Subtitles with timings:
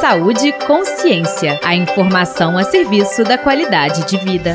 [0.00, 1.58] Saúde e Consciência.
[1.64, 4.54] A informação a serviço da qualidade de vida.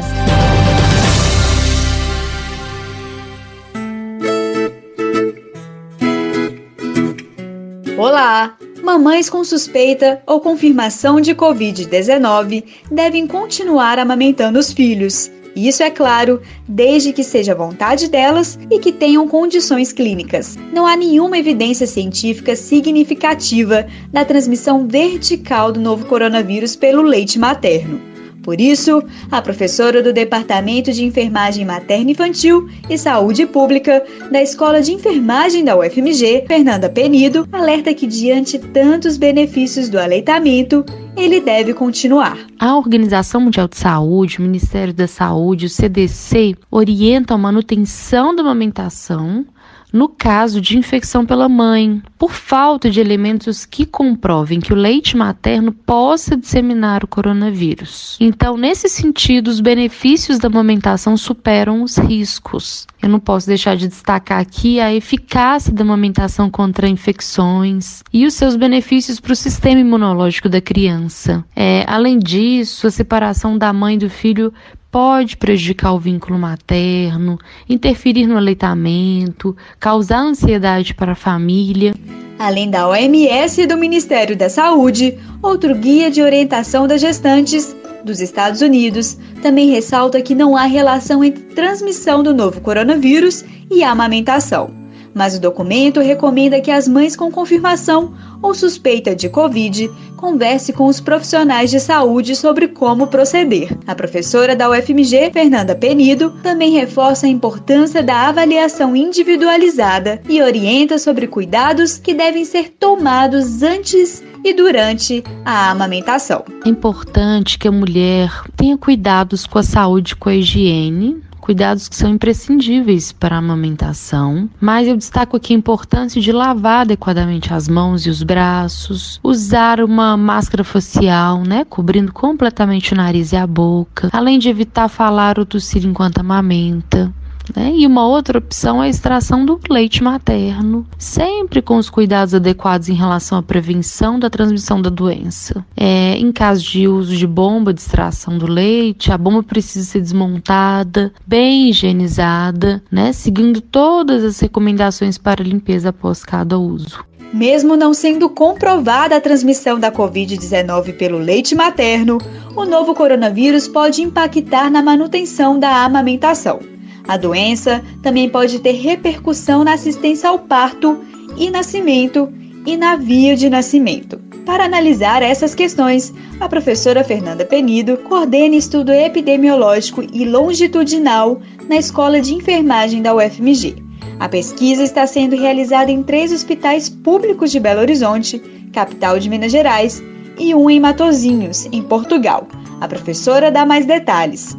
[7.98, 8.58] Olá!
[8.82, 15.30] Mamães com suspeita ou confirmação de Covid-19 devem continuar amamentando os filhos.
[15.56, 20.58] Isso é claro, desde que seja vontade delas e que tenham condições clínicas.
[20.72, 28.13] Não há nenhuma evidência científica significativa da transmissão vertical do novo coronavírus pelo leite materno.
[28.44, 34.82] Por isso, a professora do Departamento de Enfermagem Materna Infantil e Saúde Pública da Escola
[34.82, 40.86] de Enfermagem da UFMG, Fernanda Penido, alerta que diante tantos benefícios do aleitamento,
[41.16, 42.38] ele deve continuar.
[42.60, 48.42] A Organização Mundial de Saúde, o Ministério da Saúde, o CDC orientam a manutenção da
[48.42, 49.46] amamentação
[49.94, 55.16] no caso de infecção pela mãe, por falta de elementos que comprovem que o leite
[55.16, 58.18] materno possa disseminar o coronavírus.
[58.20, 62.88] Então, nesse sentido, os benefícios da amamentação superam os riscos.
[63.04, 68.34] Eu não posso deixar de destacar aqui a eficácia da amamentação contra infecções e os
[68.34, 71.46] seus benefícios para o sistema imunológico da criança.
[71.56, 74.52] É, além disso, a separação da mãe e do filho
[74.94, 81.96] pode prejudicar o vínculo materno, interferir no aleitamento, causar ansiedade para a família.
[82.38, 88.22] Além da OMS e do Ministério da Saúde, outro guia de orientação das gestantes dos
[88.22, 94.83] Estados Unidos também ressalta que não há relação entre transmissão do novo coronavírus e amamentação
[95.14, 100.86] mas o documento recomenda que as mães com confirmação ou suspeita de Covid converse com
[100.86, 103.78] os profissionais de saúde sobre como proceder.
[103.86, 110.98] A professora da UFMG, Fernanda Penido, também reforça a importância da avaliação individualizada e orienta
[110.98, 116.44] sobre cuidados que devem ser tomados antes e durante a amamentação.
[116.66, 121.96] É importante que a mulher tenha cuidados com a saúde, com a higiene, cuidados que
[121.98, 127.68] são imprescindíveis para a amamentação, mas eu destaco aqui a importância de lavar adequadamente as
[127.68, 133.46] mãos e os braços, usar uma máscara facial, né, cobrindo completamente o nariz e a
[133.46, 137.14] boca, além de evitar falar ou tossir enquanto amamenta.
[137.56, 137.74] Né?
[137.76, 142.90] E uma outra opção é a extração do leite materno, sempre com os cuidados adequados
[142.90, 145.66] em relação à prevenção da transmissão da doença.
[145.76, 150.02] É, em caso de uso de bomba de extração do leite, a bomba precisa ser
[150.02, 153.12] desmontada, bem higienizada, né?
[153.12, 157.04] seguindo todas as recomendações para limpeza após cada uso.
[157.34, 162.20] Mesmo não sendo comprovada a transmissão da Covid-19 pelo leite materno,
[162.56, 166.73] o novo coronavírus pode impactar na manutenção da amamentação.
[167.08, 171.00] A doença também pode ter repercussão na assistência ao parto
[171.38, 172.32] e nascimento
[172.66, 174.20] e na via de nascimento.
[174.46, 182.20] Para analisar essas questões, a professora Fernanda Penido coordena estudo epidemiológico e longitudinal na Escola
[182.20, 183.76] de Enfermagem da UFMG.
[184.20, 188.40] A pesquisa está sendo realizada em três hospitais públicos de Belo Horizonte,
[188.72, 190.04] capital de Minas Gerais,
[190.38, 192.48] e um em Matozinhos, em Portugal.
[192.82, 194.58] A professora dá mais detalhes.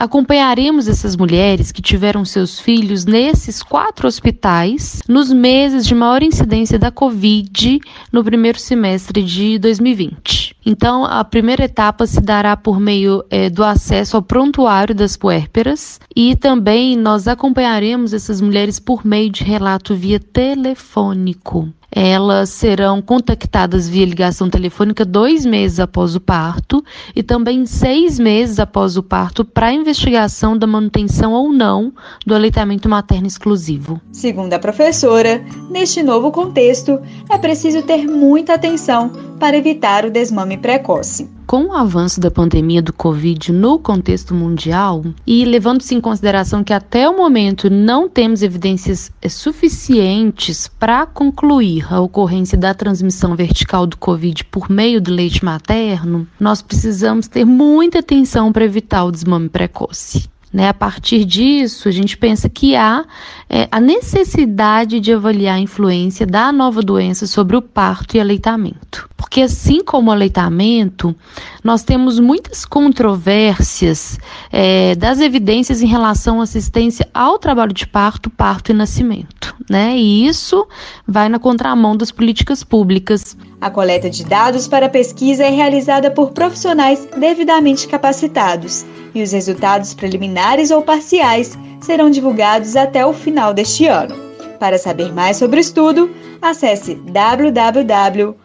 [0.00, 6.78] Acompanharemos essas mulheres que tiveram seus filhos nesses quatro hospitais nos meses de maior incidência
[6.78, 7.78] da Covid
[8.10, 10.56] no primeiro semestre de 2020.
[10.64, 16.00] Então, a primeira etapa se dará por meio é, do acesso ao prontuário das puérperas
[16.16, 23.88] e também nós acompanharemos essas mulheres por meio de relato via telefônico elas serão contactadas
[23.88, 26.84] via ligação telefônica dois meses após o parto
[27.14, 31.92] e também seis meses após o parto para investigação da manutenção ou não
[32.24, 34.00] do aleitamento materno exclusivo.
[34.12, 40.56] Segundo a professora, neste novo contexto, é preciso ter muita atenção para evitar o desmame
[40.56, 46.62] precoce com o avanço da pandemia do Covid no contexto mundial e levando-se em consideração
[46.62, 53.34] que até o momento não temos evidências eh, suficientes para concluir a ocorrência da transmissão
[53.34, 59.02] vertical do Covid por meio do leite materno, nós precisamos ter muita atenção para evitar
[59.02, 60.30] o desmame precoce.
[60.52, 60.68] Né?
[60.68, 63.04] A partir disso, a gente pensa que há
[63.48, 69.08] é, a necessidade de avaliar a influência da nova doença sobre o parto e aleitamento.
[69.16, 71.14] Porque, assim como o aleitamento,
[71.62, 74.18] nós temos muitas controvérsias
[74.50, 79.54] é, das evidências em relação à assistência ao trabalho de parto, parto e nascimento.
[79.70, 79.96] Né?
[79.96, 80.66] E isso
[81.06, 83.36] vai na contramão das políticas públicas.
[83.60, 89.94] A coleta de dados para pesquisa é realizada por profissionais devidamente capacitados e os resultados
[89.94, 94.14] preliminares ou parciais serão divulgados até o final deste ano.
[94.58, 96.10] Para saber mais sobre o estudo,
[96.42, 98.40] acesse www.ufmg.br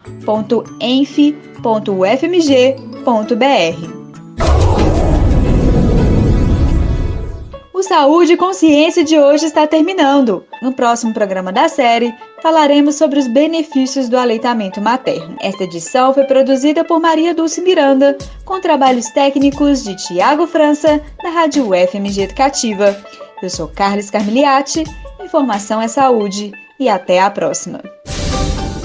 [7.86, 10.44] Saúde e Consciência de hoje está terminando.
[10.60, 12.12] No próximo programa da série,
[12.42, 15.36] falaremos sobre os benefícios do aleitamento materno.
[15.40, 21.30] Esta edição foi produzida por Maria Dulce Miranda, com trabalhos técnicos de Tiago França, da
[21.30, 22.96] Rádio UFMG Educativa.
[23.40, 24.82] Eu sou Carlos Carmiliati,
[25.24, 26.50] informação é saúde
[26.80, 27.80] e até a próxima.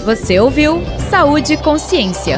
[0.06, 2.38] Você ouviu Saúde e Consciência.